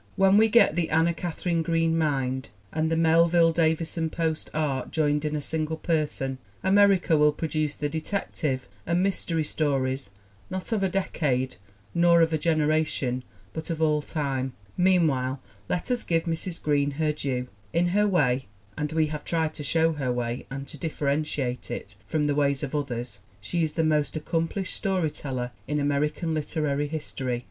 [0.15, 5.25] When we get the Anna Katharine Green Mind and the Melville Davisson Post Art joined
[5.25, 10.09] in a single person America will produce the detective and mystery stories
[10.49, 11.57] not of a decade
[11.93, 14.53] nor of a generation but of all time.
[14.75, 16.59] Meanwhile let us give Mrs.
[16.59, 17.47] Green her due.
[17.71, 21.69] In her way, and we have tried to show her way and to dif ferentiate
[21.69, 26.33] it from the ways of others, she is the most accomplished story teller in American
[26.33, 27.39] literary history.